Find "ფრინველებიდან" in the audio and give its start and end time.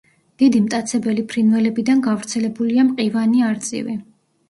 1.35-2.03